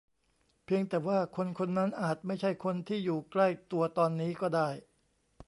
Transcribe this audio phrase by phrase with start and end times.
[0.65, 4.69] เพียงแต่ว่าคนคนนั้นอาจไม่ใช่คนที่อยู่ใกล้ตัวตอนนี้ก็ได้